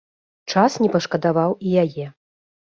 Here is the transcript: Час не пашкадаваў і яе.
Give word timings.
Час 0.53 0.77
не 0.85 0.89
пашкадаваў 0.97 1.55
і 1.65 1.69
яе. 1.85 2.11